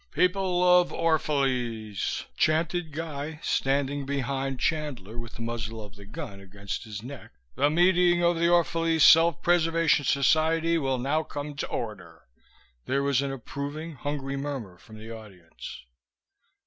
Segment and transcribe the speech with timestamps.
[0.09, 6.85] "People of Orphalese," chanted Guy, standing behind Chandler with the muzzle of the gun against
[6.85, 12.23] his neck, "the meeting of the Orphalese Self Preservation Society will now come to order."
[12.87, 15.83] There was an approving, hungry murmur from the audience.